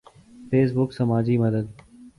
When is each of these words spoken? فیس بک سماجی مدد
فیس 0.49 0.69
بک 0.75 0.93
سماجی 0.93 1.37
مدد 1.37 1.65